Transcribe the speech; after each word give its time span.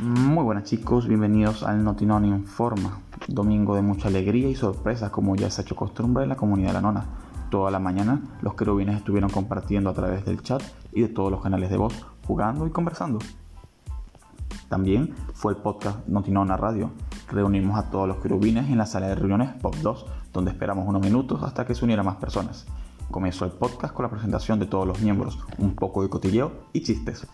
Muy 0.00 0.42
buenas 0.42 0.64
chicos, 0.64 1.06
bienvenidos 1.06 1.62
al 1.62 1.84
Notinón 1.84 2.24
Informa. 2.24 2.98
Domingo 3.28 3.76
de 3.76 3.82
mucha 3.82 4.08
alegría 4.08 4.48
y 4.48 4.56
sorpresa 4.56 5.12
como 5.12 5.36
ya 5.36 5.48
se 5.50 5.60
ha 5.60 5.64
hecho 5.64 5.76
costumbre 5.76 6.24
en 6.24 6.30
la 6.30 6.36
comunidad 6.36 6.70
de 6.70 6.74
la 6.74 6.80
nona. 6.80 7.04
Toda 7.48 7.70
la 7.70 7.78
mañana 7.78 8.20
los 8.42 8.54
querubines 8.54 8.96
estuvieron 8.96 9.30
compartiendo 9.30 9.88
a 9.88 9.94
través 9.94 10.24
del 10.24 10.42
chat 10.42 10.60
y 10.92 11.02
de 11.02 11.08
todos 11.08 11.30
los 11.30 11.40
canales 11.40 11.70
de 11.70 11.76
voz, 11.76 11.94
jugando 12.26 12.66
y 12.66 12.70
conversando. 12.70 13.20
También 14.68 15.14
fue 15.32 15.52
el 15.52 15.58
podcast 15.58 16.04
Notinona 16.08 16.56
Radio. 16.56 16.90
Reunimos 17.30 17.78
a 17.78 17.88
todos 17.92 18.08
los 18.08 18.16
querubines 18.16 18.68
en 18.70 18.78
la 18.78 18.86
sala 18.86 19.06
de 19.06 19.14
reuniones 19.14 19.50
Pop 19.62 19.76
2, 19.76 20.06
donde 20.32 20.50
esperamos 20.50 20.88
unos 20.88 21.02
minutos 21.02 21.40
hasta 21.44 21.64
que 21.66 21.76
se 21.76 21.84
unieran 21.84 22.06
más 22.06 22.16
personas. 22.16 22.66
Comenzó 23.12 23.44
el 23.44 23.52
podcast 23.52 23.94
con 23.94 24.02
la 24.02 24.10
presentación 24.10 24.58
de 24.58 24.66
todos 24.66 24.88
los 24.88 25.00
miembros, 25.00 25.38
un 25.58 25.76
poco 25.76 26.02
de 26.02 26.08
cotilleo 26.08 26.50
y 26.72 26.82
chistes 26.82 27.28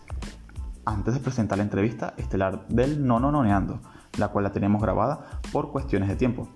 antes 0.85 1.13
de 1.13 1.19
presentar 1.19 1.57
la 1.57 1.63
entrevista 1.63 2.13
estelar 2.17 2.67
del 2.67 3.05
Nono 3.05 3.31
Noneando, 3.31 3.79
la 4.17 4.29
cual 4.29 4.43
la 4.43 4.51
tenemos 4.51 4.81
grabada 4.81 5.41
por 5.51 5.71
cuestiones 5.71 6.09
de 6.09 6.15
tiempo. 6.15 6.47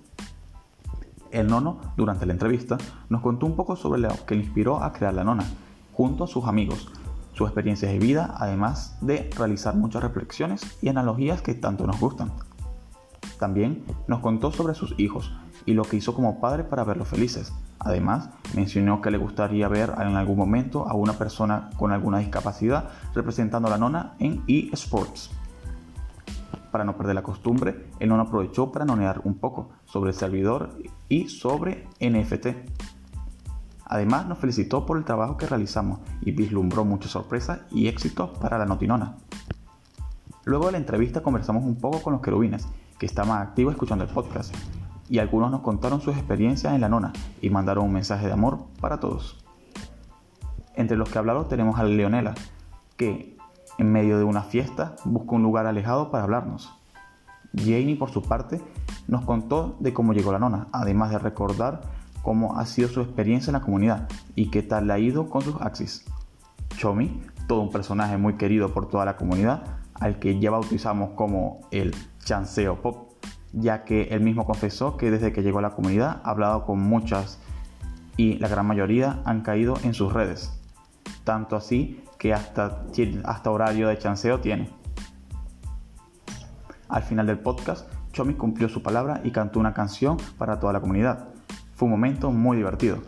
El 1.31 1.47
Nono, 1.47 1.79
durante 1.97 2.25
la 2.25 2.33
entrevista, 2.33 2.77
nos 3.09 3.21
contó 3.21 3.45
un 3.45 3.55
poco 3.55 3.75
sobre 3.75 3.99
lo 3.99 4.09
que 4.25 4.35
le 4.35 4.43
inspiró 4.43 4.81
a 4.83 4.93
crear 4.93 5.13
la 5.13 5.23
Nona, 5.23 5.43
junto 5.93 6.23
a 6.23 6.27
sus 6.27 6.45
amigos, 6.45 6.91
sus 7.33 7.47
experiencias 7.47 7.91
de 7.91 7.99
vida, 7.99 8.33
además 8.37 8.97
de 9.01 9.29
realizar 9.37 9.75
muchas 9.75 10.01
reflexiones 10.03 10.77
y 10.81 10.87
analogías 10.87 11.41
que 11.41 11.53
tanto 11.53 11.85
nos 11.85 11.99
gustan. 11.99 12.31
También 13.39 13.83
nos 14.07 14.21
contó 14.21 14.51
sobre 14.51 14.75
sus 14.75 14.97
hijos 14.97 15.33
y 15.65 15.73
lo 15.73 15.83
que 15.83 15.97
hizo 15.97 16.13
como 16.13 16.39
padre 16.39 16.63
para 16.63 16.83
verlos 16.83 17.09
felices. 17.09 17.51
Además, 17.79 18.29
mencionó 18.55 19.01
que 19.01 19.11
le 19.11 19.17
gustaría 19.17 19.67
ver 19.67 19.93
en 19.97 20.15
algún 20.15 20.37
momento 20.37 20.87
a 20.87 20.93
una 20.93 21.13
persona 21.13 21.69
con 21.77 21.91
alguna 21.91 22.19
discapacidad 22.19 22.89
representando 23.13 23.67
a 23.67 23.71
la 23.71 23.77
nona 23.77 24.13
en 24.19 24.43
eSports. 24.47 25.31
Para 26.71 26.83
no 26.83 26.97
perder 26.97 27.15
la 27.15 27.23
costumbre, 27.23 27.87
el 27.99 28.09
nona 28.09 28.23
aprovechó 28.23 28.71
para 28.71 28.85
nonear 28.85 29.21
un 29.23 29.35
poco 29.35 29.69
sobre 29.85 30.11
el 30.11 30.15
servidor 30.15 30.77
y 31.07 31.29
sobre 31.29 31.87
NFT. 32.01 32.47
Además, 33.85 34.25
nos 34.25 34.39
felicitó 34.39 34.85
por 34.85 34.97
el 34.97 35.05
trabajo 35.05 35.37
que 35.37 35.45
realizamos 35.45 35.99
y 36.21 36.31
vislumbró 36.31 36.83
muchas 36.83 37.11
sorpresas 37.11 37.59
y 37.71 37.87
éxitos 37.87 38.31
para 38.39 38.57
la 38.57 38.65
notinona. 38.65 39.15
Luego 40.43 40.65
de 40.65 40.73
la 40.73 40.77
entrevista 40.79 41.21
conversamos 41.21 41.63
un 41.63 41.75
poco 41.75 42.01
con 42.01 42.13
los 42.13 42.21
querubines 42.21 42.67
que 42.99 43.05
estaban 43.05 43.41
activos 43.41 43.73
escuchando 43.73 44.03
el 44.03 44.09
podcast, 44.09 44.53
y 45.09 45.19
algunos 45.19 45.51
nos 45.51 45.61
contaron 45.61 46.01
sus 46.01 46.15
experiencias 46.15 46.73
en 46.73 46.81
la 46.81 46.89
nona 46.89 47.13
y 47.41 47.49
mandaron 47.49 47.85
un 47.85 47.93
mensaje 47.93 48.25
de 48.25 48.33
amor 48.33 48.59
para 48.81 48.99
todos. 48.99 49.43
Entre 50.75 50.97
los 50.97 51.09
que 51.09 51.17
hablaron 51.17 51.47
tenemos 51.47 51.79
a 51.79 51.83
Leonela, 51.83 52.35
que 52.97 53.37
en 53.77 53.91
medio 53.91 54.17
de 54.17 54.23
una 54.23 54.43
fiesta 54.43 54.95
busca 55.05 55.35
un 55.35 55.43
lugar 55.43 55.67
alejado 55.67 56.11
para 56.11 56.23
hablarnos. 56.23 56.73
Janie, 57.57 57.95
por 57.95 58.11
su 58.11 58.21
parte, 58.21 58.61
nos 59.07 59.23
contó 59.23 59.77
de 59.79 59.93
cómo 59.93 60.13
llegó 60.13 60.31
la 60.31 60.39
nona, 60.39 60.67
además 60.71 61.11
de 61.11 61.19
recordar 61.19 61.81
cómo 62.21 62.57
ha 62.57 62.65
sido 62.65 62.89
su 62.89 63.01
experiencia 63.01 63.51
en 63.51 63.53
la 63.53 63.61
comunidad 63.61 64.09
y 64.35 64.49
qué 64.49 64.63
tal 64.63 64.87
le 64.87 64.93
ha 64.93 64.99
ido 64.99 65.29
con 65.29 65.41
sus 65.41 65.55
axis. 65.61 66.05
Chomi, 66.77 67.21
todo 67.47 67.61
un 67.61 67.71
personaje 67.71 68.17
muy 68.17 68.35
querido 68.35 68.73
por 68.73 68.89
toda 68.89 69.05
la 69.05 69.15
comunidad, 69.15 69.63
al 69.93 70.19
que 70.19 70.39
ya 70.39 70.51
bautizamos 70.51 71.11
como 71.11 71.61
el 71.71 71.95
chanceo 72.23 72.81
pop, 72.81 73.04
ya 73.55 73.85
que 73.85 74.03
él 74.11 74.21
mismo 74.21 74.45
confesó 74.45 74.97
que 74.97 75.09
desde 75.09 75.31
que 75.31 75.41
llegó 75.41 75.59
a 75.59 75.61
la 75.61 75.71
comunidad 75.71 76.21
ha 76.23 76.29
hablado 76.29 76.65
con 76.65 76.79
muchas 76.79 77.39
y 78.17 78.37
la 78.37 78.47
gran 78.47 78.65
mayoría 78.65 79.21
han 79.25 79.41
caído 79.41 79.75
en 79.83 79.93
sus 79.93 80.13
redes. 80.13 80.51
Tanto 81.23 81.55
así 81.55 82.03
que 82.19 82.33
hasta, 82.33 82.83
hasta 83.23 83.51
horario 83.51 83.87
de 83.87 83.97
chanceo 83.97 84.39
tiene. 84.39 84.69
Al 86.87 87.03
final 87.03 87.25
del 87.27 87.39
podcast, 87.39 87.89
Chomi 88.11 88.35
cumplió 88.35 88.69
su 88.69 88.83
palabra 88.83 89.21
y 89.23 89.31
cantó 89.31 89.59
una 89.59 89.73
canción 89.73 90.17
para 90.37 90.59
toda 90.59 90.73
la 90.73 90.81
comunidad. 90.81 91.29
Fue 91.73 91.87
un 91.87 91.91
momento 91.91 92.31
muy 92.31 92.57
divertido. 92.57 92.99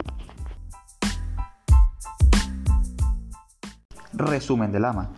Resumen 4.14 4.72
del 4.72 4.86
ama. 4.86 5.12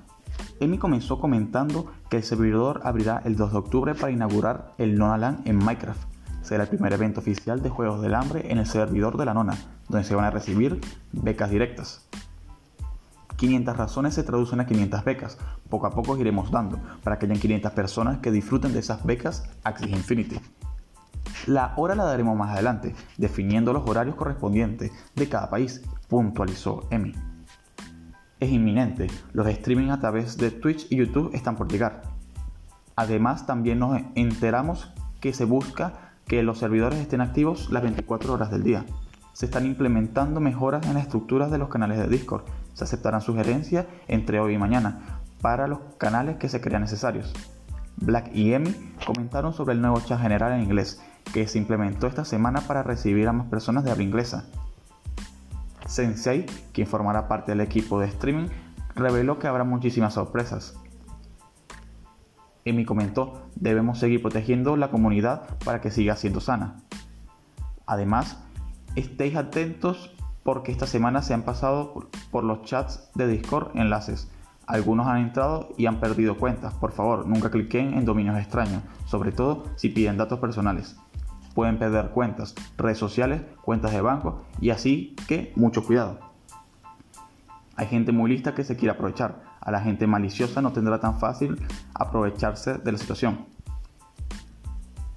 Emi 0.59 0.77
comenzó 0.77 1.19
comentando 1.19 1.85
que 2.09 2.17
el 2.17 2.23
servidor 2.23 2.81
abrirá 2.83 3.21
el 3.23 3.37
2 3.37 3.51
de 3.51 3.57
octubre 3.57 3.95
para 3.95 4.11
inaugurar 4.11 4.73
el 4.77 4.97
Nonaland 4.97 5.47
en 5.47 5.57
Minecraft. 5.57 6.01
Será 6.41 6.63
el 6.63 6.69
primer 6.69 6.91
evento 6.91 7.21
oficial 7.21 7.61
de 7.61 7.69
Juegos 7.69 8.01
del 8.01 8.13
Hambre 8.13 8.51
en 8.51 8.57
el 8.57 8.65
servidor 8.65 9.17
de 9.17 9.25
la 9.25 9.33
Nona, 9.33 9.57
donde 9.87 10.05
se 10.05 10.15
van 10.15 10.25
a 10.25 10.31
recibir 10.31 10.81
becas 11.13 11.49
directas. 11.49 12.07
500 13.37 13.77
razones 13.77 14.13
se 14.13 14.23
traducen 14.23 14.59
a 14.59 14.65
500 14.65 15.05
becas. 15.05 15.37
Poco 15.69 15.87
a 15.87 15.91
poco 15.91 16.17
iremos 16.17 16.51
dando 16.51 16.77
para 17.03 17.17
que 17.17 17.25
hayan 17.25 17.39
500 17.39 17.71
personas 17.71 18.17
que 18.17 18.31
disfruten 18.31 18.73
de 18.73 18.79
esas 18.79 19.05
becas 19.05 19.49
Axis 19.63 19.89
Infinity. 19.89 20.41
La 21.47 21.73
hora 21.77 21.95
la 21.95 22.03
daremos 22.03 22.35
más 22.35 22.51
adelante, 22.51 22.95
definiendo 23.17 23.71
los 23.71 23.87
horarios 23.87 24.15
correspondientes 24.15 24.91
de 25.15 25.29
cada 25.29 25.49
país, 25.49 25.81
puntualizó 26.09 26.85
Emi 26.89 27.13
es 28.39 28.51
inminente. 28.51 29.07
Los 29.33 29.47
streaming 29.47 29.89
a 29.89 29.99
través 29.99 30.37
de 30.37 30.51
Twitch 30.51 30.87
y 30.89 30.97
YouTube 30.97 31.31
están 31.33 31.55
por 31.55 31.71
llegar. 31.71 32.03
Además, 32.95 33.45
también 33.45 33.79
nos 33.79 34.01
enteramos 34.15 34.93
que 35.21 35.33
se 35.33 35.45
busca 35.45 36.13
que 36.25 36.43
los 36.43 36.59
servidores 36.59 36.99
estén 36.99 37.21
activos 37.21 37.69
las 37.71 37.83
24 37.83 38.33
horas 38.33 38.51
del 38.51 38.63
día. 38.63 38.85
Se 39.33 39.45
están 39.45 39.65
implementando 39.65 40.39
mejoras 40.39 40.85
en 40.85 40.93
las 40.95 41.03
estructuras 41.03 41.51
de 41.51 41.57
los 41.57 41.69
canales 41.69 41.97
de 41.97 42.07
Discord. 42.07 42.43
Se 42.73 42.83
aceptarán 42.83 43.21
sugerencias 43.21 43.85
entre 44.07 44.39
hoy 44.39 44.55
y 44.55 44.57
mañana 44.57 45.21
para 45.41 45.67
los 45.67 45.79
canales 45.97 46.37
que 46.37 46.49
se 46.49 46.61
crean 46.61 46.81
necesarios. 46.81 47.33
Black 47.97 48.29
y 48.33 48.53
Emi 48.53 48.73
comentaron 49.05 49.53
sobre 49.53 49.73
el 49.73 49.81
nuevo 49.81 49.99
chat 50.01 50.21
general 50.21 50.53
en 50.53 50.63
inglés 50.63 51.01
que 51.33 51.47
se 51.47 51.57
implementó 51.57 52.07
esta 52.07 52.25
semana 52.25 52.61
para 52.61 52.83
recibir 52.83 53.27
a 53.27 53.33
más 53.33 53.47
personas 53.47 53.83
de 53.83 53.91
habla 53.91 54.03
inglesa. 54.03 54.45
Sensei, 55.89 56.45
quien 56.71 56.85
formará 56.85 57.27
parte 57.27 57.51
del 57.51 57.61
equipo 57.61 57.99
de 57.99 58.07
streaming, 58.07 58.47
reveló 58.95 59.39
que 59.39 59.47
habrá 59.47 59.63
muchísimas 59.63 60.13
sorpresas. 60.13 60.79
Emi 62.63 62.85
comentó, 62.85 63.49
debemos 63.55 63.97
seguir 63.97 64.21
protegiendo 64.21 64.77
la 64.77 64.91
comunidad 64.91 65.57
para 65.65 65.81
que 65.81 65.89
siga 65.89 66.15
siendo 66.15 66.41
sana. 66.41 66.75
Además, 67.87 68.37
estéis 68.95 69.35
atentos 69.35 70.13
porque 70.43 70.71
esta 70.71 70.85
semana 70.85 71.23
se 71.23 71.33
han 71.33 71.41
pasado 71.41 72.07
por 72.29 72.43
los 72.43 72.61
chats 72.61 73.09
de 73.15 73.25
Discord 73.25 73.75
enlaces. 73.75 74.29
Algunos 74.67 75.07
han 75.07 75.17
entrado 75.17 75.69
y 75.75 75.87
han 75.87 75.99
perdido 75.99 76.37
cuentas. 76.37 76.75
Por 76.75 76.91
favor, 76.91 77.25
nunca 77.25 77.49
cliquen 77.49 77.95
en 77.95 78.05
dominios 78.05 78.37
extraños, 78.37 78.83
sobre 79.07 79.31
todo 79.31 79.63
si 79.75 79.89
piden 79.89 80.17
datos 80.17 80.37
personales 80.37 80.97
pueden 81.59 81.77
perder 81.77 82.11
cuentas, 82.11 82.55
redes 82.77 82.97
sociales, 82.97 83.41
cuentas 83.61 83.91
de 83.91 83.99
banco 83.99 84.45
y 84.61 84.69
así 84.69 85.13
que 85.27 85.51
mucho 85.57 85.83
cuidado. 85.83 86.17
Hay 87.75 87.87
gente 87.87 88.13
muy 88.13 88.29
lista 88.29 88.55
que 88.55 88.63
se 88.63 88.77
quiere 88.77 88.93
aprovechar. 88.93 89.43
A 89.59 89.69
la 89.69 89.81
gente 89.81 90.07
maliciosa 90.07 90.61
no 90.61 90.71
tendrá 90.71 91.01
tan 91.01 91.19
fácil 91.19 91.61
aprovecharse 91.93 92.75
de 92.75 92.93
la 92.93 92.97
situación. 92.97 93.45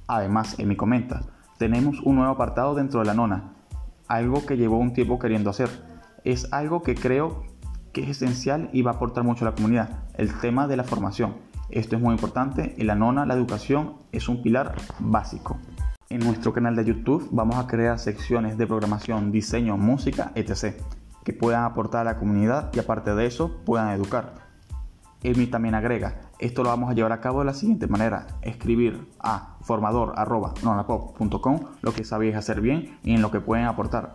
Además, 0.09 0.59
Emi 0.59 0.75
comenta, 0.75 1.21
tenemos 1.59 2.01
un 2.01 2.17
nuevo 2.17 2.33
apartado 2.33 2.75
dentro 2.75 2.99
de 2.99 3.07
la 3.07 3.15
nona, 3.15 3.53
algo 4.09 4.45
que 4.45 4.57
llevó 4.57 4.79
un 4.79 4.95
tiempo 4.95 5.21
queriendo 5.21 5.49
hacer. 5.49 5.71
Es 6.25 6.53
algo 6.53 6.83
que 6.83 6.97
creo 6.97 7.45
que 7.93 8.03
es 8.03 8.09
esencial 8.09 8.69
y 8.73 8.83
va 8.83 8.91
a 8.91 8.95
aportar 8.95 9.23
mucho 9.23 9.45
a 9.45 9.51
la 9.51 9.55
comunidad, 9.55 9.91
el 10.17 10.37
tema 10.41 10.67
de 10.67 10.77
la 10.77 10.83
formación. 10.83 11.37
Esto 11.71 11.95
es 11.95 12.03
muy 12.03 12.15
importante, 12.15 12.75
en 12.79 12.89
la 12.89 12.97
nona 12.97 13.27
la 13.27 13.35
educación 13.35 13.93
es 14.11 14.29
un 14.29 14.43
pilar 14.43 14.75
básico. 14.99 15.57
En 16.13 16.21
nuestro 16.21 16.53
canal 16.53 16.77
de 16.77 16.85
YouTube 16.85 17.27
vamos 17.31 17.57
a 17.57 17.67
crear 17.67 17.99
secciones 17.99 18.59
de 18.59 18.67
programación, 18.67 19.33
diseño, 19.33 19.79
música, 19.79 20.31
etc. 20.35 20.75
que 21.25 21.33
puedan 21.33 21.65
aportar 21.65 22.03
a 22.03 22.13
la 22.13 22.19
comunidad 22.19 22.71
y 22.75 22.81
aparte 22.81 23.15
de 23.15 23.25
eso 23.25 23.63
puedan 23.65 23.89
educar. 23.89 24.35
Emi 25.23 25.47
también 25.47 25.75
agrega, 25.75 26.21
esto 26.39 26.65
lo 26.65 26.69
vamos 26.69 26.91
a 26.91 26.93
llevar 26.93 27.13
a 27.13 27.23
cabo 27.23 27.39
de 27.39 27.47
la 27.47 27.55
siguiente 27.55 27.87
manera, 27.87 28.27
escribir 28.43 29.09
a 29.21 29.57
formador.nonapop.com 29.63 31.61
lo 31.81 31.95
que 31.95 32.05
sabéis 32.05 32.37
hacer 32.37 32.61
bien 32.61 32.99
y 33.03 33.15
en 33.15 33.23
lo 33.23 33.31
que 33.31 33.41
pueden 33.41 33.65
aportar. 33.65 34.13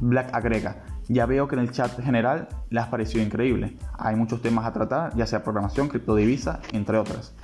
Black 0.00 0.32
agrega, 0.32 0.84
ya 1.06 1.26
veo 1.26 1.48
que 1.48 1.56
en 1.56 1.60
el 1.60 1.70
chat 1.70 2.00
general 2.00 2.48
les 2.70 2.86
pareció 2.86 3.22
increíble. 3.22 3.76
Hay 3.98 4.16
muchos 4.16 4.40
temas 4.40 4.64
a 4.64 4.72
tratar, 4.72 5.14
ya 5.16 5.26
sea 5.26 5.42
programación, 5.42 5.88
criptodivisa, 5.88 6.60
entre 6.72 6.96
otras 6.96 7.34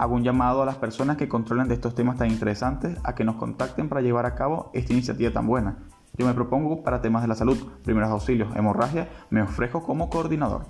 hago 0.00 0.14
un 0.14 0.24
llamado 0.24 0.62
a 0.62 0.64
las 0.64 0.76
personas 0.76 1.18
que 1.18 1.28
controlan 1.28 1.68
de 1.68 1.74
estos 1.74 1.94
temas 1.94 2.16
tan 2.16 2.30
interesantes 2.30 2.96
a 3.04 3.14
que 3.14 3.22
nos 3.22 3.36
contacten 3.36 3.90
para 3.90 4.00
llevar 4.00 4.24
a 4.24 4.34
cabo 4.34 4.70
esta 4.72 4.94
iniciativa 4.94 5.30
tan 5.30 5.46
buena. 5.46 5.76
Yo 6.16 6.26
me 6.26 6.32
propongo 6.32 6.82
para 6.82 7.02
temas 7.02 7.20
de 7.20 7.28
la 7.28 7.34
salud, 7.34 7.58
primeros 7.84 8.08
auxilios, 8.08 8.56
hemorragia, 8.56 9.10
me 9.28 9.42
ofrezco 9.42 9.82
como 9.82 10.08
coordinador. 10.08 10.64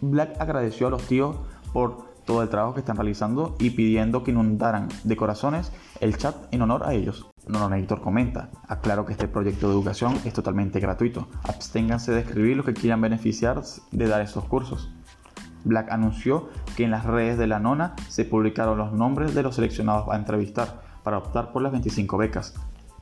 Black 0.00 0.40
agradeció 0.40 0.88
a 0.88 0.90
los 0.90 1.06
tíos 1.06 1.36
por 1.72 2.16
todo 2.24 2.42
el 2.42 2.48
trabajo 2.48 2.74
que 2.74 2.80
están 2.80 2.96
realizando 2.96 3.54
y 3.60 3.70
pidiendo 3.70 4.24
que 4.24 4.32
inundaran 4.32 4.88
de 5.04 5.16
corazones 5.16 5.70
el 6.00 6.16
chat 6.16 6.34
en 6.50 6.62
honor 6.62 6.82
a 6.84 6.94
ellos. 6.94 7.30
Nononator 7.46 8.00
comenta, 8.00 8.50
aclaro 8.66 9.06
que 9.06 9.12
este 9.12 9.28
proyecto 9.28 9.68
de 9.68 9.74
educación 9.74 10.18
es 10.24 10.34
totalmente 10.34 10.80
gratuito. 10.80 11.28
Absténganse 11.44 12.10
de 12.10 12.22
escribir 12.22 12.56
los 12.56 12.66
que 12.66 12.74
quieran 12.74 13.00
beneficiar 13.00 13.62
de 13.92 14.08
dar 14.08 14.20
estos 14.20 14.46
cursos. 14.46 14.90
Black 15.66 15.90
anunció 15.90 16.48
que 16.76 16.84
en 16.84 16.92
las 16.92 17.04
redes 17.04 17.36
de 17.36 17.46
la 17.46 17.58
nona 17.58 17.94
se 18.08 18.24
publicaron 18.24 18.78
los 18.78 18.92
nombres 18.92 19.34
de 19.34 19.42
los 19.42 19.56
seleccionados 19.56 20.08
a 20.08 20.16
entrevistar 20.16 20.80
para 21.02 21.18
optar 21.18 21.52
por 21.52 21.62
las 21.62 21.72
25 21.72 22.16
becas. 22.16 22.54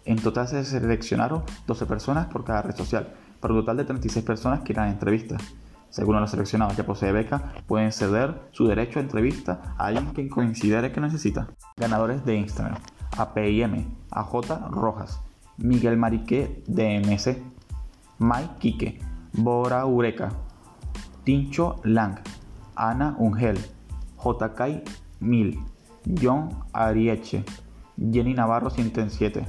En 0.05 0.16
total 0.16 0.49
se 0.49 0.64
seleccionaron 0.64 1.44
12 1.66 1.87
personas 1.87 2.26
por 2.26 2.44
cada 2.44 2.62
red 2.62 2.75
social, 2.75 3.14
para 3.40 3.55
un 3.55 3.61
total 3.61 3.76
de 3.76 3.84
36 3.84 4.25
personas 4.25 4.61
que 4.61 4.72
irán 4.72 4.88
a 4.88 4.93
entrevistas. 4.93 5.43
Según 5.90 6.20
los 6.20 6.31
seleccionados 6.31 6.75
que 6.75 6.82
posee 6.82 7.12
beca, 7.12 7.52
pueden 7.66 7.93
ceder 7.93 8.49
su 8.50 8.67
derecho 8.67 8.99
a 8.99 9.02
entrevista 9.02 9.75
a 9.78 9.87
alguien 9.87 10.12
que 10.12 10.28
considere 10.28 10.90
que 10.90 11.00
necesita. 11.00 11.49
Ganadores 11.76 12.25
de 12.25 12.37
Instagram. 12.37 12.78
APIM, 13.17 13.94
AJ 14.10 14.70
Rojas, 14.70 15.20
Miguel 15.58 15.96
Marique 15.96 16.64
DMC, 16.67 17.40
Mike 18.19 18.55
Quique, 18.58 18.99
Bora 19.34 19.87
Ureca, 19.87 20.31
Tincho 21.22 21.81
Lang, 21.84 22.17
Ana 22.76 23.15
Ungel, 23.19 23.59
JK 24.19 24.82
Mil, 25.21 25.59
John 26.05 26.50
Arieche, 26.73 27.44
Jenny 27.97 28.35
Navarro 28.35 28.71
107, 28.71 29.47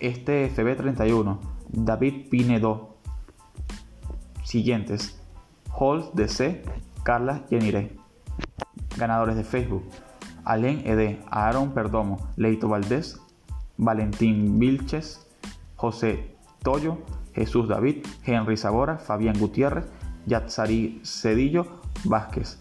Este 0.00 0.48
FB 0.50 0.76
31, 0.76 1.40
David 1.68 2.28
Pinedo. 2.30 2.96
Siguientes: 4.42 5.18
Halls 5.78 6.14
DC, 6.14 6.62
Carla 7.02 7.44
Yenire. 7.50 7.96
Ganadores 8.98 9.36
de 9.36 9.44
Facebook: 9.44 9.84
Alen 10.44 10.82
Ede, 10.86 11.20
Aaron 11.30 11.72
Perdomo, 11.72 12.18
Leito 12.36 12.68
Valdés, 12.68 13.20
Valentín 13.76 14.58
Vilches, 14.58 15.26
José 15.76 16.36
Toyo, 16.62 16.98
Jesús 17.34 17.68
David, 17.68 18.06
Henry 18.22 18.56
Sabora, 18.56 18.98
Fabián 18.98 19.38
Gutiérrez, 19.38 19.86
Yatzari 20.26 21.00
Cedillo 21.04 21.83
Vázquez, 22.04 22.58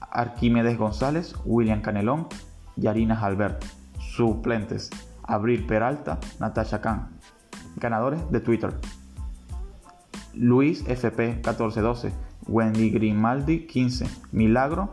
Arquímedes 0.00 0.78
González, 0.78 1.34
William 1.44 1.80
Canelón, 1.82 2.28
Yarinas 2.76 3.22
Albert. 3.22 3.64
Suplentes: 3.98 4.90
Abril 5.22 5.66
Peralta, 5.66 6.18
Natasha 6.40 6.80
Khan. 6.80 7.08
Ganadores 7.76 8.20
de 8.30 8.40
Twitter: 8.40 8.74
Luis 10.34 10.84
FP 10.88 11.34
1412, 11.34 12.12
Wendy 12.48 12.90
Grimaldi 12.90 13.66
15, 13.66 14.06
Milagro, 14.32 14.88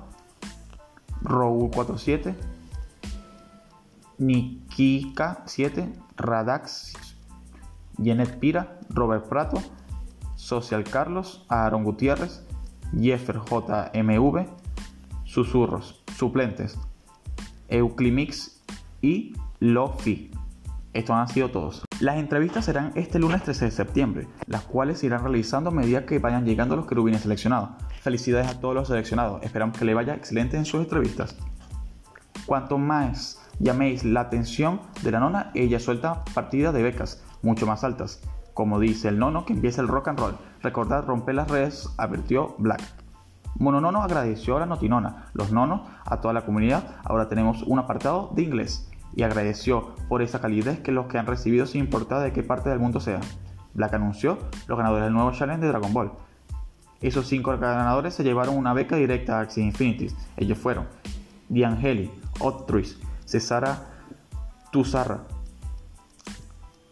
Raúl 1.24 1.72
47, 1.72 2.36
Nikika 4.20 5.42
7, 5.46 5.92
Radax, 6.18 6.94
Jenet 7.98 8.38
Pira, 8.40 8.78
Robert 8.90 9.28
Prato, 9.28 9.58
Social 10.36 10.84
Carlos, 10.84 11.46
Aaron 11.50 11.84
Gutiérrez, 11.84 12.45
Jeffer 13.00 13.40
JMV, 13.40 14.46
Susurros, 15.24 16.04
Suplentes, 16.16 16.78
Euclimix 17.68 18.62
y 19.02 19.34
Lofi. 19.60 20.32
Estos 20.94 21.16
han 21.16 21.28
sido 21.28 21.50
todos. 21.50 21.84
Las 22.00 22.18
entrevistas 22.18 22.66
serán 22.66 22.94
este 22.96 23.20
lunes 23.20 23.44
13 23.44 23.66
de 23.66 23.72
septiembre, 23.72 24.28
las 24.48 24.64
cuales 24.64 25.00
se 25.00 25.08
irán 25.08 25.24
realizando 25.24 25.70
a 25.70 25.74
medida 25.74 26.06
que 26.06 26.20
vayan 26.20 26.46
llegando 26.46 26.76
los 26.76 26.86
querubines 26.86 27.22
seleccionados. 27.22 27.72
Felicidades 28.02 28.48
a 28.48 28.60
todos 28.60 28.76
los 28.76 28.88
seleccionados, 28.88 29.44
esperamos 29.44 29.78
que 29.78 29.86
le 29.86 29.94
vaya 29.94 30.14
excelente 30.14 30.56
en 30.56 30.66
sus 30.66 30.82
entrevistas. 30.82 31.36
Cuanto 32.46 32.78
más 32.78 33.42
llaméis 33.60 34.04
la 34.04 34.22
atención 34.22 34.80
de 35.04 35.12
la 35.12 35.20
nona, 35.20 35.52
ella 35.54 35.80
suelta 35.80 36.24
partidas 36.34 36.74
de 36.74 36.84
becas 36.84 37.24
mucho 37.42 37.66
más 37.66 37.84
altas. 37.84 38.22
Como 38.54 38.80
dice 38.80 39.10
el 39.10 39.20
nono, 39.20 39.46
que 39.46 39.54
empieza 39.54 39.82
el 39.82 39.88
rock 39.88 40.08
and 40.10 40.20
roll. 40.20 40.38
Recordad 40.66 41.06
romper 41.06 41.36
las 41.36 41.48
redes, 41.48 41.94
advirtió 41.96 42.56
Black. 42.58 42.82
Mononono 43.60 44.02
agradeció 44.02 44.58
a 44.58 44.62
la 44.62 44.66
notinona, 44.66 45.28
los 45.34 45.52
nonos, 45.52 45.82
a 46.04 46.22
toda 46.22 46.34
la 46.34 46.44
comunidad. 46.44 46.96
Ahora 47.04 47.30
tenemos 47.30 47.62
un 47.62 47.78
apartado 47.78 48.32
de 48.34 48.42
inglés 48.42 48.90
y 49.16 49.22
agradeció 49.22 49.94
por 50.10 50.24
esa 50.24 50.42
calidez 50.42 50.80
que 50.80 50.92
los 50.92 51.06
que 51.06 51.20
han 51.20 51.28
recibido 51.28 51.68
sin 51.68 51.82
importar 51.82 52.24
de 52.24 52.34
qué 52.34 52.42
parte 52.42 52.72
del 52.72 52.80
mundo 52.80 53.00
sea. 53.00 53.20
Black 53.76 53.94
anunció 53.94 54.40
los 54.66 54.76
ganadores 54.76 55.04
del 55.04 55.14
nuevo 55.14 55.32
challenge 55.34 55.62
de 55.62 55.68
Dragon 55.68 55.94
Ball. 55.94 56.14
Esos 57.00 57.28
cinco 57.28 57.56
ganadores 57.56 58.16
se 58.16 58.24
llevaron 58.24 58.58
una 58.58 58.74
beca 58.74 58.96
directa 58.96 59.38
a 59.38 59.42
Axie 59.42 59.64
Infinity. 59.64 60.08
Ellos 60.36 60.58
fueron 60.58 60.88
Diangeli, 61.48 62.10
Otruis, 62.40 63.00
Cesara 63.28 63.84
Tuzarra, 64.72 65.20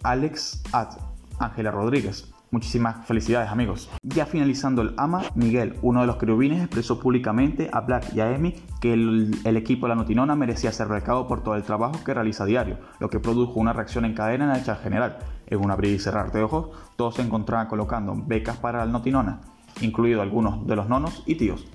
Alex 0.03 0.61
At, 0.71 0.91
Ángela 1.39 1.71
Rodríguez, 1.71 2.32
Muchísimas 2.53 3.03
felicidades 3.07 3.49
amigos. 3.49 3.89
Ya 4.03 4.27
finalizando 4.27 4.83
el 4.83 4.93
AMA, 4.95 5.23
Miguel, 5.33 5.73
uno 5.81 6.01
de 6.01 6.05
los 6.05 6.17
querubines, 6.17 6.61
expresó 6.61 6.99
públicamente 6.99 7.67
a 7.73 7.81
Black 7.81 8.13
y 8.13 8.19
a 8.19 8.31
Emi 8.31 8.53
que 8.79 8.93
el, 8.93 9.57
equipo 9.57 9.87
de 9.87 9.89
la 9.89 9.95
Notinona 9.95 10.35
merecía 10.35 10.71
ser 10.71 10.87
recado 10.87 11.27
por 11.27 11.41
todo 11.41 11.55
el 11.55 11.63
trabajo 11.63 12.03
que 12.05 12.13
realiza 12.13 12.43
a 12.43 12.45
diario, 12.45 12.77
lo 12.99 13.09
que 13.09 13.19
produjo 13.19 13.59
una 13.59 13.73
reacción 13.73 14.05
en 14.05 14.13
cadena 14.13 14.45
en 14.45 14.51
el 14.51 14.63
chat 14.63 14.83
general. 14.83 15.17
En 15.47 15.65
un 15.65 15.71
abrir 15.71 15.95
y 15.95 15.99
cerrar 15.99 16.31
de 16.31 16.43
ojos, 16.43 16.69
todos 16.95 17.15
se 17.15 17.23
encontraban 17.23 17.65
colocando 17.65 18.13
becas 18.15 18.57
para 18.57 18.85
la 18.85 18.91
Notinona, 18.91 19.41
incluido 19.81 20.21
algunos 20.21 20.67
de 20.67 20.75
los 20.75 20.87
nonos 20.87 21.23
y 21.25 21.33
tíos. 21.33 21.65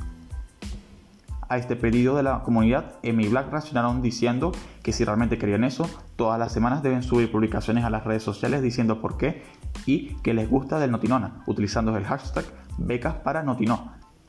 A 1.51 1.57
este 1.57 1.77
pedido 1.77 2.15
de 2.15 2.23
la 2.23 2.43
comunidad, 2.43 2.97
Emi 3.03 3.25
y 3.25 3.29
Black 3.29 3.51
reaccionaron 3.51 4.03
diciendo 4.03 4.53
que 4.83 4.93
si 4.93 5.05
realmente 5.05 5.39
querían 5.39 5.65
eso, 5.65 5.89
todas 6.17 6.39
las 6.39 6.53
semanas 6.53 6.83
deben 6.83 7.03
subir 7.03 7.33
publicaciones 7.33 7.85
a 7.85 7.91
las 7.91 8.05
redes 8.05 8.23
sociales 8.23 8.61
diciendo 8.61 9.01
por 9.01 9.17
qué 9.17 9.43
y 9.87 10.15
que 10.17 10.35
les 10.35 10.51
gusta 10.51 10.79
del 10.79 10.91
Notinona, 10.91 11.43
utilizando 11.47 11.97
el 11.97 12.05
hashtag 12.05 12.45
becas 12.77 13.15
para. 13.15 13.47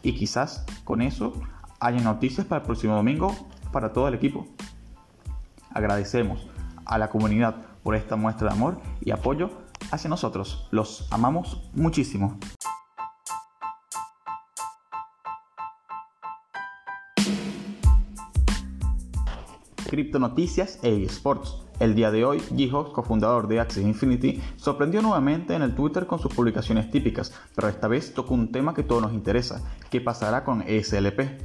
Y 0.02 0.14
quizás 0.14 0.66
con 0.86 1.02
eso 1.02 1.34
haya 1.82 2.00
noticias 2.00 2.48
para 2.48 2.62
el 2.62 2.66
próximo 2.66 2.96
domingo 2.96 3.36
para 3.74 3.92
todo 3.92 4.08
el 4.08 4.14
equipo. 4.14 4.48
Agradecemos 5.74 6.48
a 6.86 6.98
la 6.98 7.10
comunidad 7.10 7.56
por 7.84 7.96
esta 7.96 8.16
muestra 8.16 8.48
de 8.48 8.54
amor 8.56 8.80
y 9.02 9.12
apoyo 9.12 9.52
hacia 9.92 10.10
nosotros. 10.10 10.68
Los 10.72 11.08
amamos 11.12 11.70
muchísimo. 11.74 12.38
Noticias 19.92 20.78
e 20.84 21.04
eSports. 21.04 21.64
El 21.80 21.96
día 21.96 22.12
de 22.12 22.24
hoy, 22.24 22.40
Gijos, 22.56 22.92
cofundador 22.92 23.48
de 23.48 23.60
Axis 23.60 23.84
Infinity, 23.84 24.40
sorprendió 24.56 25.02
nuevamente 25.02 25.56
en 25.56 25.64
el 25.64 25.74
Twitter 25.74 26.06
con 26.06 26.20
sus 26.20 26.32
publicaciones 26.32 26.92
típicas, 26.92 27.34
pero 27.56 27.70
esta 27.70 27.88
vez 27.88 28.14
tocó 28.14 28.36
un 28.36 28.52
tema 28.52 28.76
que 28.76 28.84
todos 28.84 29.02
nos 29.02 29.14
interesa, 29.14 29.64
¿qué 29.90 30.00
pasará 30.00 30.44
con 30.44 30.62
SLP? 30.62 31.42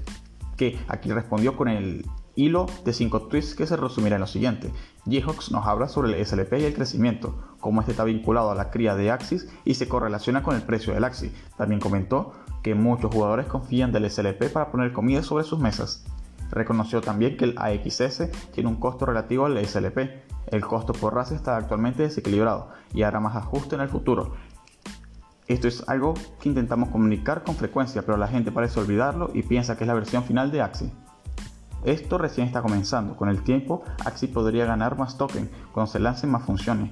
Que 0.58 0.78
aquí 0.88 1.10
respondió 1.10 1.56
con 1.56 1.68
el 1.68 2.04
hilo 2.34 2.66
de 2.84 2.92
5 2.92 3.28
tweets 3.28 3.54
que 3.54 3.66
se 3.66 3.78
resumirá 3.78 4.16
en 4.16 4.20
lo 4.20 4.26
siguiente. 4.26 4.70
Gehox 5.08 5.50
nos 5.50 5.66
habla 5.66 5.88
sobre 5.88 6.12
el 6.12 6.26
SLP 6.26 6.52
y 6.58 6.64
el 6.64 6.74
crecimiento, 6.74 7.56
cómo 7.60 7.80
este 7.80 7.92
está 7.92 8.04
vinculado 8.04 8.50
a 8.50 8.54
la 8.54 8.70
cría 8.70 8.94
de 8.94 9.10
Axis 9.10 9.48
y 9.64 9.74
se 9.74 9.88
correlaciona 9.88 10.42
con 10.42 10.54
el 10.54 10.62
precio 10.62 10.92
del 10.92 11.04
Axis. 11.04 11.32
También 11.56 11.80
comentó 11.80 12.34
que 12.62 12.74
muchos 12.74 13.10
jugadores 13.10 13.46
confían 13.46 13.90
del 13.90 14.10
SLP 14.10 14.52
para 14.52 14.70
poner 14.70 14.92
comida 14.92 15.22
sobre 15.22 15.44
sus 15.44 15.58
mesas. 15.58 16.04
Reconoció 16.50 17.00
también 17.00 17.36
que 17.36 17.44
el 17.44 17.54
AXS 17.58 18.30
tiene 18.52 18.68
un 18.68 18.76
costo 18.76 19.06
relativo 19.06 19.46
al 19.46 19.64
SLP. 19.64 19.98
El 20.46 20.60
costo 20.64 20.92
por 20.92 21.14
raza 21.14 21.34
está 21.34 21.56
actualmente 21.56 22.02
desequilibrado 22.02 22.68
y 22.92 23.02
hará 23.02 23.20
más 23.20 23.36
ajuste 23.36 23.74
en 23.74 23.80
el 23.80 23.88
futuro. 23.88 24.34
Esto 25.46 25.68
es 25.68 25.86
algo 25.88 26.14
que 26.40 26.48
intentamos 26.48 26.88
comunicar 26.88 27.44
con 27.44 27.54
frecuencia, 27.54 28.02
pero 28.02 28.16
la 28.16 28.28
gente 28.28 28.52
parece 28.52 28.80
olvidarlo 28.80 29.30
y 29.34 29.42
piensa 29.42 29.76
que 29.76 29.84
es 29.84 29.88
la 29.88 29.94
versión 29.94 30.24
final 30.24 30.50
de 30.50 30.62
Axi. 30.62 30.90
Esto 31.84 32.16
recién 32.16 32.46
está 32.46 32.62
comenzando. 32.62 33.14
Con 33.14 33.28
el 33.28 33.42
tiempo, 33.42 33.84
Axi 34.06 34.26
podría 34.26 34.64
ganar 34.64 34.96
más 34.96 35.18
token 35.18 35.50
cuando 35.72 35.92
se 35.92 35.98
lancen 35.98 36.30
más 36.30 36.44
funciones. 36.44 36.90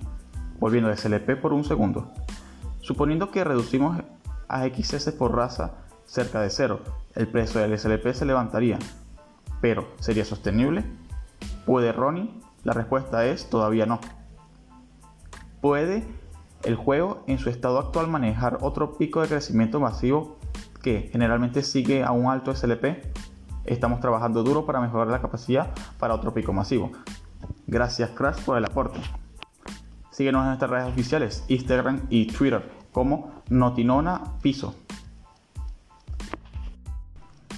Volviendo 0.59 0.91
al 0.91 0.99
SLP 0.99 1.41
por 1.41 1.55
un 1.55 1.65
segundo. 1.65 2.13
Suponiendo 2.81 3.31
que 3.31 3.43
reducimos 3.43 4.03
a 4.49 4.69
por 5.19 5.35
raza 5.35 5.71
cerca 6.05 6.43
de 6.43 6.51
cero, 6.51 6.81
el 7.15 7.27
precio 7.27 7.61
del 7.61 7.79
SLP 7.79 8.13
se 8.13 8.27
levantaría, 8.27 8.79
pero, 9.63 9.87
¿sería 10.01 10.25
sostenible? 10.25 10.85
¿Puede 11.65 11.93
Ronnie? 11.93 12.35
La 12.65 12.73
respuesta 12.73 13.25
es 13.25 13.49
todavía 13.49 13.87
no. 13.87 14.01
¿Puede 15.61 16.05
el 16.65 16.75
juego 16.75 17.23
en 17.29 17.39
su 17.39 17.49
estado 17.49 17.79
actual 17.79 18.09
manejar 18.09 18.59
otro 18.61 18.99
pico 18.99 19.23
de 19.23 19.29
crecimiento 19.29 19.79
masivo 19.79 20.37
que 20.83 21.09
generalmente 21.13 21.63
sigue 21.63 22.03
a 22.03 22.11
un 22.11 22.27
alto 22.27 22.55
SLP? 22.55 23.07
Estamos 23.65 24.01
trabajando 24.01 24.43
duro 24.43 24.67
para 24.67 24.81
mejorar 24.81 25.07
la 25.07 25.21
capacidad 25.21 25.73
para 25.97 26.15
otro 26.15 26.35
pico 26.35 26.53
masivo. 26.53 26.91
Gracias 27.69 28.11
Crash 28.11 28.43
por 28.43 28.59
el 28.59 28.65
aporte. 28.65 28.99
Síguenos 30.11 30.43
en 30.43 30.49
nuestras 30.49 30.71
redes 30.73 30.89
oficiales, 30.89 31.45
Instagram 31.47 32.03
y 32.11 32.27
Twitter 32.27 32.69
como 32.91 33.31
Notinona 33.49 34.39
Piso. 34.43 34.75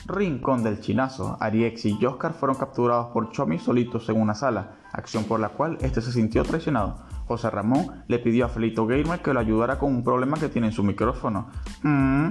Rincón 0.06 0.62
del 0.62 0.80
Chinazo, 0.80 1.36
Ariex 1.40 1.86
y 1.86 2.04
Oscar 2.04 2.34
fueron 2.34 2.56
capturados 2.56 3.06
por 3.12 3.30
Chomi 3.30 3.58
solitos 3.58 4.08
en 4.08 4.20
una 4.20 4.34
sala, 4.34 4.76
acción 4.92 5.24
por 5.24 5.40
la 5.40 5.48
cual 5.48 5.78
este 5.80 6.02
se 6.02 6.12
sintió 6.12 6.42
traicionado. 6.42 6.96
José 7.26 7.48
Ramón 7.48 8.04
le 8.06 8.18
pidió 8.18 8.44
a 8.44 8.48
Felito 8.48 8.86
Gamer 8.86 9.20
que 9.20 9.32
lo 9.32 9.40
ayudara 9.40 9.78
con 9.78 9.94
un 9.94 10.04
problema 10.04 10.36
que 10.36 10.48
tiene 10.48 10.68
en 10.68 10.72
su 10.72 10.82
micrófono. 10.82 11.48
Mm. 11.82 12.28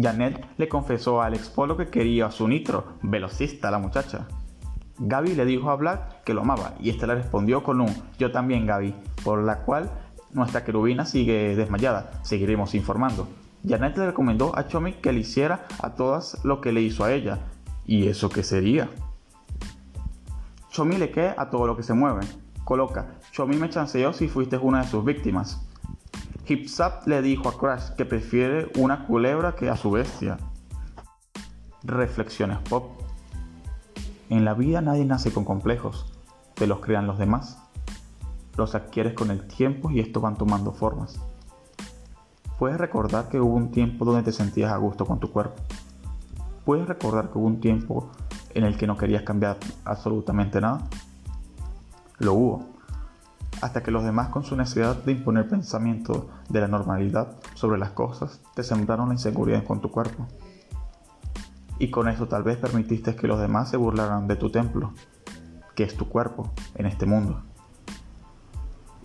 Janet 0.00 0.46
le 0.56 0.68
confesó 0.68 1.20
a 1.20 1.26
Alex 1.26 1.50
Polo 1.50 1.76
que 1.76 1.88
quería 1.88 2.26
a 2.26 2.30
su 2.30 2.48
nitro, 2.48 2.94
velocista 3.02 3.70
la 3.70 3.78
muchacha. 3.78 4.26
Gaby 4.98 5.34
le 5.34 5.44
dijo 5.44 5.70
a 5.70 5.76
Black 5.76 6.24
que 6.24 6.32
lo 6.32 6.42
amaba 6.42 6.74
y 6.80 6.88
este 6.88 7.06
le 7.06 7.16
respondió 7.16 7.62
con 7.62 7.80
un 7.80 7.94
yo 8.18 8.32
también 8.32 8.66
Gaby, 8.66 8.94
por 9.22 9.42
la 9.42 9.58
cual 9.58 9.90
nuestra 10.32 10.64
querubina 10.64 11.04
sigue 11.04 11.54
desmayada. 11.56 12.10
Seguiremos 12.22 12.74
informando. 12.74 13.28
Janet 13.66 13.96
le 13.96 14.06
recomendó 14.06 14.56
a 14.58 14.66
Chomi 14.66 14.94
que 14.94 15.12
le 15.12 15.20
hiciera 15.20 15.66
a 15.80 15.90
todas 15.90 16.44
lo 16.44 16.60
que 16.60 16.72
le 16.72 16.82
hizo 16.82 17.04
a 17.04 17.12
ella. 17.12 17.38
¿Y 17.86 18.08
eso 18.08 18.28
qué 18.28 18.42
sería? 18.42 18.90
Chomi 20.70 20.96
le 20.96 21.10
queda 21.10 21.34
a 21.38 21.50
todo 21.50 21.66
lo 21.66 21.76
que 21.76 21.82
se 21.82 21.94
mueve. 21.94 22.26
Coloca, 22.64 23.18
Chomi 23.30 23.56
me 23.56 23.70
chanceó 23.70 24.12
si 24.12 24.28
fuiste 24.28 24.56
una 24.56 24.82
de 24.82 24.88
sus 24.88 25.04
víctimas. 25.04 25.60
Hipsap 26.46 27.06
le 27.06 27.22
dijo 27.22 27.48
a 27.48 27.56
Crash 27.56 27.90
que 27.96 28.04
prefiere 28.04 28.70
una 28.76 29.06
culebra 29.06 29.54
que 29.54 29.70
a 29.70 29.76
su 29.76 29.92
bestia. 29.92 30.38
Reflexiones 31.84 32.58
pop. 32.68 33.00
En 34.28 34.44
la 34.44 34.54
vida 34.54 34.80
nadie 34.80 35.04
nace 35.04 35.32
con 35.32 35.44
complejos, 35.44 36.12
te 36.54 36.66
los 36.66 36.80
crean 36.80 37.06
los 37.06 37.18
demás. 37.18 37.58
Los 38.56 38.74
adquieres 38.74 39.14
con 39.14 39.30
el 39.30 39.46
tiempo 39.46 39.90
y 39.90 40.00
estos 40.00 40.22
van 40.22 40.36
tomando 40.36 40.72
formas. 40.72 41.20
Puedes 42.62 42.78
recordar 42.78 43.28
que 43.28 43.40
hubo 43.40 43.56
un 43.56 43.72
tiempo 43.72 44.04
donde 44.04 44.22
te 44.22 44.30
sentías 44.30 44.70
a 44.70 44.76
gusto 44.76 45.04
con 45.04 45.18
tu 45.18 45.32
cuerpo. 45.32 45.56
Puedes 46.64 46.86
recordar 46.86 47.28
que 47.28 47.38
hubo 47.38 47.48
un 47.48 47.60
tiempo 47.60 48.12
en 48.54 48.62
el 48.62 48.76
que 48.78 48.86
no 48.86 48.96
querías 48.96 49.24
cambiar 49.24 49.56
absolutamente 49.84 50.60
nada. 50.60 50.86
Lo 52.20 52.34
hubo, 52.34 52.68
hasta 53.60 53.82
que 53.82 53.90
los 53.90 54.04
demás 54.04 54.28
con 54.28 54.44
su 54.44 54.54
necesidad 54.54 54.94
de 54.94 55.10
imponer 55.10 55.48
pensamiento 55.48 56.30
de 56.50 56.60
la 56.60 56.68
normalidad 56.68 57.32
sobre 57.54 57.80
las 57.80 57.90
cosas 57.90 58.40
te 58.54 58.62
sembraron 58.62 59.08
la 59.08 59.14
inseguridad 59.14 59.64
con 59.64 59.80
tu 59.80 59.90
cuerpo. 59.90 60.28
Y 61.80 61.90
con 61.90 62.06
eso 62.08 62.28
tal 62.28 62.44
vez 62.44 62.58
permitiste 62.58 63.16
que 63.16 63.26
los 63.26 63.40
demás 63.40 63.70
se 63.70 63.76
burlaran 63.76 64.28
de 64.28 64.36
tu 64.36 64.50
templo, 64.50 64.92
que 65.74 65.82
es 65.82 65.96
tu 65.96 66.08
cuerpo 66.08 66.52
en 66.76 66.86
este 66.86 67.06
mundo. 67.06 67.42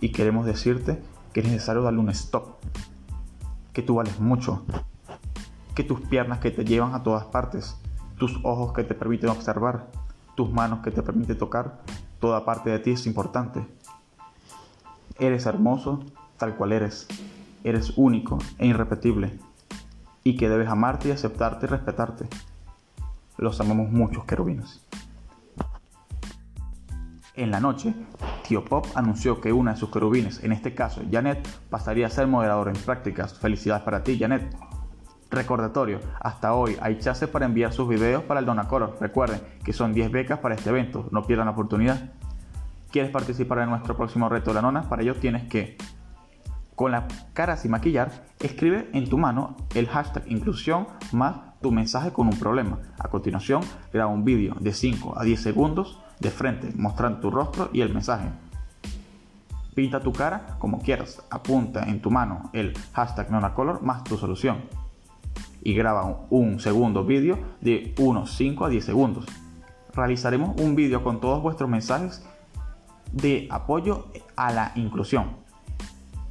Y 0.00 0.12
queremos 0.12 0.46
decirte 0.46 1.02
que 1.32 1.40
es 1.40 1.46
necesario 1.46 1.82
darle 1.82 1.98
un 1.98 2.10
stop, 2.10 2.58
que 3.78 3.84
tú 3.84 3.94
vales 3.94 4.18
mucho, 4.18 4.64
que 5.76 5.84
tus 5.84 6.00
piernas 6.00 6.40
que 6.40 6.50
te 6.50 6.64
llevan 6.64 6.96
a 6.96 7.04
todas 7.04 7.26
partes, 7.26 7.76
tus 8.16 8.40
ojos 8.42 8.72
que 8.72 8.82
te 8.82 8.92
permiten 8.92 9.30
observar, 9.30 9.86
tus 10.34 10.50
manos 10.50 10.80
que 10.80 10.90
te 10.90 11.00
permiten 11.00 11.38
tocar, 11.38 11.78
toda 12.18 12.44
parte 12.44 12.70
de 12.70 12.80
ti 12.80 12.90
es 12.90 13.06
importante. 13.06 13.64
Eres 15.20 15.46
hermoso 15.46 16.00
tal 16.38 16.56
cual 16.56 16.72
eres, 16.72 17.06
eres 17.62 17.92
único 17.96 18.38
e 18.58 18.66
irrepetible, 18.66 19.38
y 20.24 20.36
que 20.36 20.48
debes 20.48 20.68
amarte 20.68 21.10
y 21.10 21.12
aceptarte 21.12 21.66
y 21.66 21.68
respetarte. 21.68 22.28
Los 23.36 23.60
amamos 23.60 23.92
muchos 23.92 24.24
querubinos. 24.24 24.84
En 27.34 27.52
la 27.52 27.60
noche, 27.60 27.94
Tío 28.48 28.64
Pop 28.64 28.86
anunció 28.94 29.42
que 29.42 29.52
una 29.52 29.72
de 29.72 29.76
sus 29.76 29.90
querubines, 29.90 30.42
en 30.42 30.52
este 30.52 30.74
caso 30.74 31.02
Janet, 31.10 31.46
pasaría 31.68 32.06
a 32.06 32.10
ser 32.10 32.26
moderador 32.26 32.68
en 32.68 32.82
prácticas. 32.82 33.38
Felicidades 33.38 33.82
para 33.82 34.02
ti, 34.02 34.18
Janet. 34.18 34.56
Recordatorio, 35.30 36.00
hasta 36.18 36.54
hoy 36.54 36.78
hay 36.80 36.98
chances 36.98 37.28
para 37.28 37.44
enviar 37.44 37.74
sus 37.74 37.86
videos 37.86 38.22
para 38.22 38.40
el 38.40 38.46
Donacoro. 38.46 38.96
Recuerden 38.98 39.42
que 39.62 39.74
son 39.74 39.92
10 39.92 40.10
becas 40.10 40.38
para 40.38 40.54
este 40.54 40.70
evento, 40.70 41.08
no 41.10 41.24
pierdan 41.24 41.44
la 41.44 41.52
oportunidad. 41.52 42.14
¿Quieres 42.90 43.10
participar 43.10 43.58
en 43.58 43.68
nuestro 43.68 43.94
próximo 43.98 44.30
reto 44.30 44.50
de 44.50 44.54
la 44.54 44.62
nona? 44.62 44.88
Para 44.88 45.02
ello 45.02 45.14
tienes 45.16 45.46
que, 45.46 45.76
con 46.74 46.90
la 46.90 47.06
cara 47.34 47.58
sin 47.58 47.72
maquillar, 47.72 48.24
escribe 48.40 48.88
en 48.94 49.10
tu 49.10 49.18
mano 49.18 49.58
el 49.74 49.88
hashtag 49.88 50.24
inclusión 50.26 50.86
más 51.12 51.36
tu 51.60 51.70
mensaje 51.70 52.14
con 52.14 52.28
un 52.28 52.38
problema. 52.38 52.78
A 52.98 53.08
continuación, 53.08 53.60
graba 53.92 54.10
un 54.10 54.24
vídeo 54.24 54.56
de 54.58 54.72
5 54.72 55.18
a 55.18 55.24
10 55.24 55.38
segundos 55.38 56.00
de 56.20 56.30
frente, 56.30 56.72
mostrando 56.76 57.20
tu 57.20 57.30
rostro 57.30 57.70
y 57.72 57.80
el 57.80 57.92
mensaje. 57.92 58.28
Pinta 59.74 60.00
tu 60.00 60.12
cara 60.12 60.56
como 60.58 60.80
quieras, 60.80 61.22
apunta 61.30 61.84
en 61.84 62.00
tu 62.00 62.10
mano 62.10 62.50
el 62.52 62.74
hashtag 62.94 63.30
NonaColor 63.30 63.82
más 63.82 64.02
tu 64.04 64.16
solución 64.16 64.62
y 65.62 65.74
graba 65.74 66.26
un 66.30 66.60
segundo 66.60 67.04
vídeo 67.04 67.38
de 67.60 67.94
unos 67.98 68.32
5 68.32 68.64
a 68.64 68.68
10 68.68 68.84
segundos. 68.84 69.26
Realizaremos 69.94 70.60
un 70.60 70.74
vídeo 70.74 71.02
con 71.02 71.20
todos 71.20 71.42
vuestros 71.42 71.68
mensajes 71.68 72.24
de 73.12 73.48
apoyo 73.50 74.06
a 74.36 74.52
la 74.52 74.72
inclusión. 74.74 75.36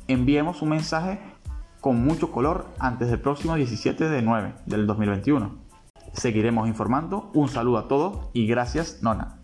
Enviemos 0.07 0.61
un 0.61 0.69
mensaje 0.69 1.19
con 1.81 2.03
mucho 2.03 2.31
color 2.31 2.67
antes 2.79 3.09
del 3.09 3.19
próximo 3.19 3.55
17 3.55 4.09
de 4.09 4.21
9 4.21 4.55
del 4.65 4.87
2021. 4.87 5.55
Seguiremos 6.13 6.67
informando. 6.67 7.29
Un 7.33 7.49
saludo 7.49 7.77
a 7.77 7.87
todos 7.87 8.29
y 8.33 8.47
gracias, 8.47 8.99
Nona. 9.03 9.36